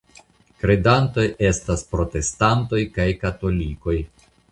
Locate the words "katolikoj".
3.25-3.99